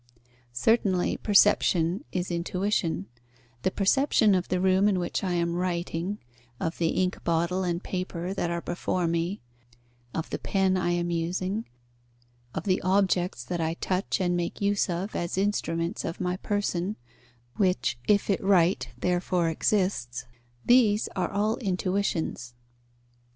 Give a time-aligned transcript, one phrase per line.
[0.51, 3.05] Certainly perception is intuition:
[3.61, 6.17] the perception of the room in which I am writing,
[6.59, 9.41] of the ink bottle and paper that are before me,
[10.11, 11.65] of the pen I am using,
[12.55, 16.95] of the objects that I touch and make use of as instruments of my person,
[17.57, 20.25] which, if it write, therefore exists;
[20.65, 22.55] these are all intuitions.